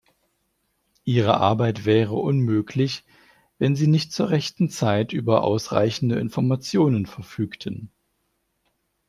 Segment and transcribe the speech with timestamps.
[1.05, 3.05] Ihre Arbeit wäre unmöglich,
[3.59, 7.91] wenn sie nicht zur rechten Zeit über ausreichende Informationen verfügten.